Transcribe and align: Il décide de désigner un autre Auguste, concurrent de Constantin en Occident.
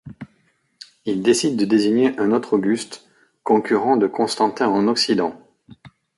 Il 1.05 1.21
décide 1.21 1.57
de 1.57 1.65
désigner 1.65 2.17
un 2.17 2.31
autre 2.31 2.53
Auguste, 2.53 3.07
concurrent 3.43 3.97
de 3.97 4.07
Constantin 4.07 4.67
en 4.67 4.87
Occident. 4.87 5.39